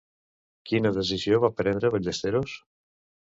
[0.69, 2.57] Quina decisió va prendre Ballesteros?